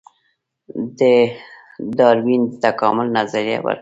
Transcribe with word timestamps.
ډاروین 1.97 2.41
د 2.49 2.53
تکامل 2.65 3.07
نظریه 3.17 3.57
ورکړه 3.61 3.69